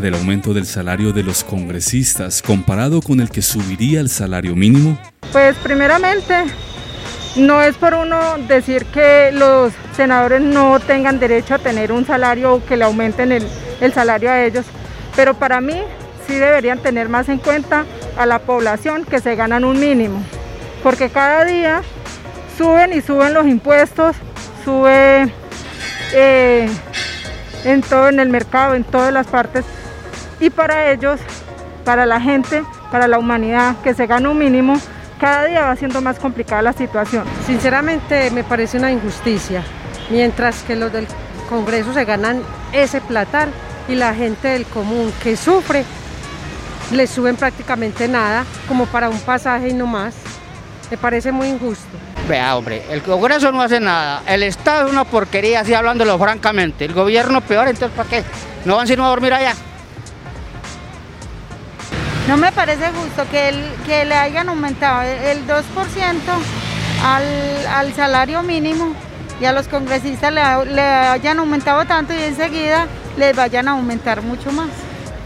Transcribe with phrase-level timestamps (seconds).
[0.00, 4.98] del aumento del salario de los congresistas comparado con el que subiría el salario mínimo?
[5.32, 6.34] Pues primeramente,
[7.36, 12.54] no es por uno decir que los senadores no tengan derecho a tener un salario
[12.54, 13.46] o que le aumenten el,
[13.80, 14.64] el salario a ellos,
[15.16, 15.76] pero para mí
[16.26, 17.84] sí deberían tener más en cuenta
[18.16, 20.22] a la población que se ganan un mínimo,
[20.82, 21.82] porque cada día
[22.56, 24.16] suben y suben los impuestos,
[24.64, 25.32] sube
[26.12, 26.68] eh,
[27.64, 29.64] en todo en el mercado, en todas las partes,
[30.40, 31.20] y para ellos,
[31.84, 34.74] para la gente, para la humanidad que se gana un mínimo,
[35.18, 37.24] cada día va siendo más complicada la situación.
[37.46, 39.62] Sinceramente me parece una injusticia,
[40.10, 41.06] mientras que los del
[41.48, 43.50] Congreso se ganan ese platal
[43.88, 45.84] y la gente del común que sufre
[46.92, 50.14] le suben prácticamente nada, como para un pasaje y no más.
[50.90, 51.84] Me parece muy injusto.
[52.28, 56.84] Vea, hombre, el Congreso no hace nada, el Estado es una porquería, así hablándolo francamente,
[56.84, 58.22] el gobierno peor, entonces ¿para qué?
[58.64, 59.54] ¿No van sino a dormir allá?
[62.28, 63.54] No me parece justo que,
[63.86, 65.62] que le hayan aumentado el 2%
[67.02, 68.94] al, al, salario mínimo
[69.40, 74.20] y a los congresistas le, le hayan aumentado tanto y enseguida les vayan a aumentar
[74.20, 74.68] mucho más.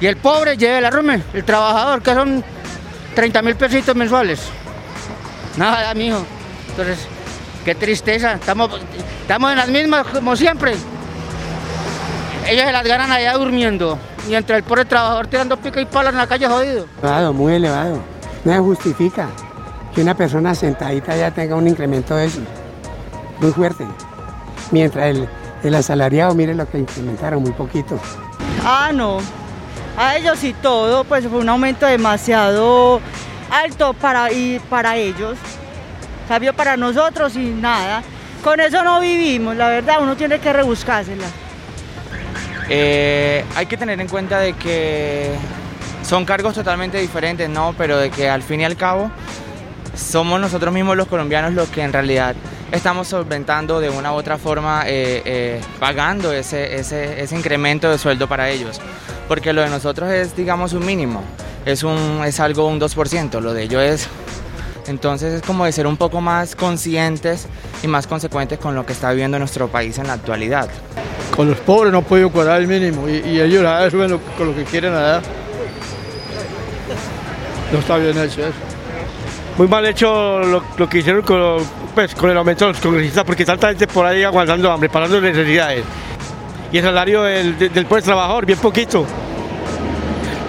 [0.00, 2.42] Y el pobre lleve la rume, el trabajador, que son
[3.14, 4.40] 30 mil pesitos mensuales.
[5.56, 6.26] Nada, mijo.
[6.70, 7.06] Entonces,
[7.64, 8.32] qué tristeza.
[8.32, 8.70] Estamos,
[9.20, 10.74] estamos en las mismas como siempre.
[12.48, 13.98] Ellos se las ganan allá durmiendo.
[14.26, 16.86] Y entre el pobre trabajador tirando pico y palo en la calle jodido.
[17.02, 17.98] Elevado, muy elevado.
[18.44, 19.28] No se justifica
[19.94, 22.40] que una persona sentadita ya tenga un incremento de eso.
[23.40, 23.84] Muy fuerte.
[24.70, 25.28] Mientras el,
[25.62, 28.00] el asalariado, mire lo que incrementaron, muy poquito.
[28.64, 29.18] Ah, no.
[29.98, 33.00] A ellos y todo, pues fue un aumento demasiado
[33.50, 35.36] alto para, y para ellos.
[36.28, 38.02] Cambio para nosotros y nada.
[38.42, 41.26] Con eso no vivimos, la verdad, uno tiene que rebuscársela.
[42.68, 45.30] Eh, hay que tener en cuenta de que
[46.02, 47.74] son cargos totalmente diferentes, ¿no?
[47.76, 49.10] Pero de que al fin y al cabo
[49.94, 52.36] somos nosotros mismos los colombianos los que en realidad
[52.70, 57.98] estamos solventando de una u otra forma, eh, eh, pagando ese, ese, ese incremento de
[57.98, 58.80] sueldo para ellos.
[59.26, 61.22] Porque lo de nosotros es, digamos, un mínimo,
[61.64, 64.08] es, un, es algo un 2%, lo de ellos es...
[64.86, 67.46] Entonces es como de ser un poco más conscientes
[67.82, 70.70] y más consecuentes con lo que está viviendo nuestro país en la actualidad.
[71.38, 74.18] Con los pobres no han podido cuadrar el mínimo y, y ellos nada, suben lo,
[74.36, 75.22] con lo que quieren nada.
[77.72, 78.54] No está bien hecho eso.
[79.56, 83.22] Muy mal hecho lo, lo que hicieron con, pues, con el aumento de los congresistas
[83.22, 85.84] porque tanta gente por ahí aguantando hambre, parando necesidades.
[86.72, 89.06] Y el salario del, del, del pueblo trabajador, bien poquito.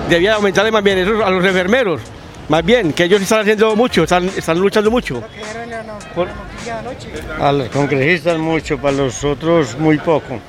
[0.09, 2.01] Debía aumentarle más bien eso a los enfermeros.
[2.47, 5.21] Más bien, que ellos están haciendo mucho, están, están luchando mucho.
[6.15, 6.27] Por,
[7.39, 10.39] a los congresistas mucho, para los otros muy poco.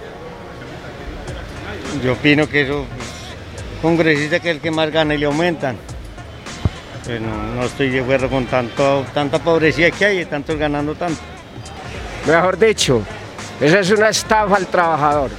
[2.04, 2.84] Yo opino que eso,
[3.82, 5.76] congresista que es el que más gana y le aumentan.
[7.04, 11.20] Pues no, estoy de acuerdo con tanto, tanta pobrecía que hay y tantos ganando tanto.
[12.26, 13.02] Mejor dicho,
[13.60, 15.30] eso es una estafa al trabajador.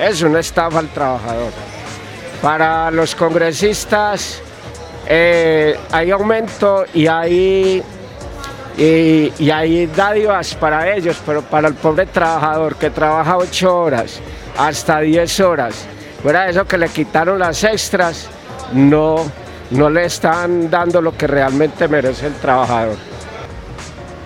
[0.00, 1.52] Es una estafa al trabajador.
[2.40, 4.40] Para los congresistas
[5.08, 7.82] eh, hay aumento y hay,
[8.76, 14.20] y, y hay dádivas para ellos, pero para el pobre trabajador que trabaja 8 horas,
[14.58, 15.86] hasta 10 horas,
[16.22, 18.28] fuera de eso que le quitaron las extras,
[18.72, 19.16] no,
[19.70, 22.96] no le están dando lo que realmente merece el trabajador.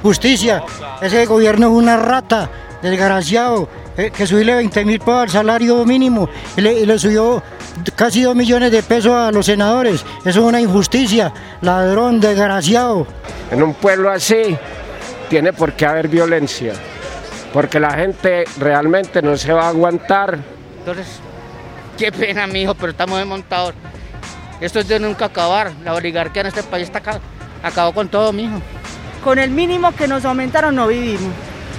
[0.03, 0.63] Justicia,
[1.03, 2.51] ese gobierno es una rata,
[2.83, 7.43] desgraciado, eh, que subirle 20 mil pesos al salario mínimo y le, y le subió
[7.95, 10.05] casi 2 millones de pesos a los senadores.
[10.21, 13.07] Eso es una injusticia, ladrón, desgraciado.
[13.51, 14.57] En un pueblo así
[15.29, 16.73] tiene por qué haber violencia,
[17.53, 20.39] porque la gente realmente no se va a aguantar.
[20.79, 21.21] Entonces,
[21.99, 23.75] qué pena, mijo, pero estamos desmontados.
[24.61, 25.73] Esto es de nunca acabar.
[25.85, 27.21] La oligarquía en este país está acá,
[27.63, 28.61] acabó con todo, mijo.
[29.25, 31.33] Con el mínimo que nos aumentaron no vivimos.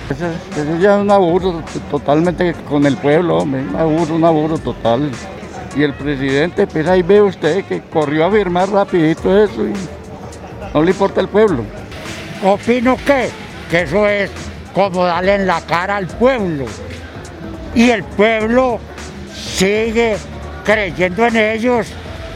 [0.10, 0.26] Eso,
[0.60, 5.10] eso ya es un aburro totalmente con el pueblo, hombre, un aburro, un aburro total.
[5.74, 9.74] Y el presidente, pues ahí ve usted que corrió a firmar rapidito eso y
[10.74, 11.64] no le importa el pueblo.
[12.44, 13.30] Opino que,
[13.70, 14.32] que eso es
[14.74, 16.66] como darle en la cara al pueblo.
[17.76, 18.80] Y el pueblo
[19.34, 20.18] sigue
[20.64, 21.88] creyendo en ellos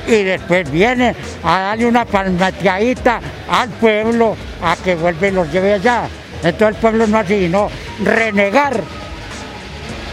[0.07, 5.73] y después viene a darle una palmateadita al pueblo a que vuelva y los lleve
[5.73, 6.07] allá.
[6.43, 7.69] Entonces el pueblo no hace sino
[8.03, 8.81] renegar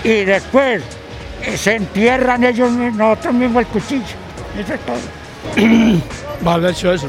[0.04, 0.82] y después
[1.56, 4.16] se entierran ellos nosotros mismos el cuchillo.
[4.58, 6.00] Eso es todo.
[6.42, 7.08] Mal hecho eso.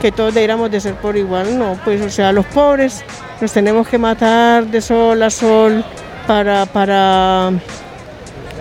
[0.00, 3.04] Que todos deberíamos de ser por igual, no, pues o sea, los pobres
[3.40, 5.84] nos tenemos que matar de sol a sol
[6.26, 7.52] para, para,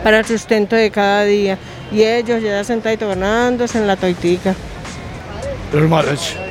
[0.03, 1.57] para el sustento de cada día.
[1.91, 4.53] y ellos ya sentaditos ganándose en la toitica.
[5.71, 6.48] Hecho.